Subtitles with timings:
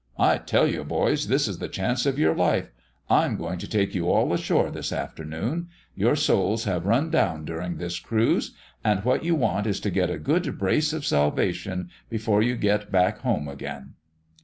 [0.17, 2.71] I tell you, boys, this is the chance of your life.
[3.07, 5.67] I'm going to take you all ashore this afternoon.
[5.93, 10.09] Your souls have run down during this cruise, and what you want is to get
[10.09, 13.93] a good brace of salvation before you get back home again."